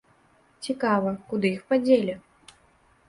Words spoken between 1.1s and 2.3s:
куды іх падзелі?